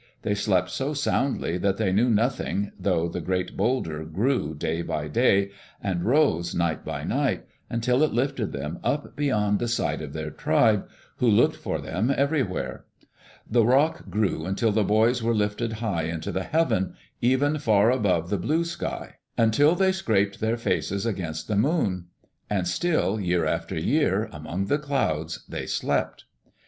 [0.23, 5.07] They slept so soundly that they knew nothing, though the great boulder grew day by
[5.07, 10.13] day, and rose night by night, until it lifted them up beyond the sight of
[10.13, 10.87] their tribe,
[11.17, 12.85] who looked for them everywhere.
[13.47, 17.99] The rock grew until the boys were lifted high into the heaven, even far up
[17.99, 22.05] above the blue sky, until they scraped their faces against the moon.
[22.49, 26.23] And still, year after year, among the clouds they slept.